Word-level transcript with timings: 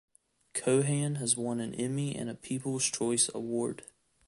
Kohan 0.55 1.17
has 1.17 1.37
won 1.37 1.59
an 1.59 1.75
Emmy 1.75 2.15
and 2.15 2.27
a 2.27 2.33
People's 2.33 2.85
Choice 2.85 3.29
Award. 3.35 3.83